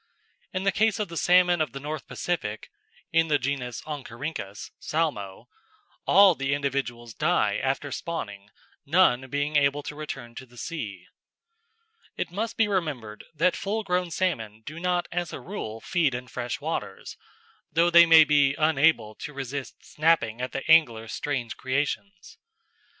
[0.51, 2.71] In the case of the salmon of the North Pacific
[3.11, 5.47] (in the genus Oncorhynchus, not Salmo)
[6.07, 8.49] all the individuals die after spawning,
[8.83, 11.05] none being able to return to the sea.
[12.17, 16.27] It must be remembered that full grown salmon do not as a rule feed in
[16.27, 17.03] fresh water,
[17.71, 22.39] though they may be unable to resist snapping at the angler's strange creations.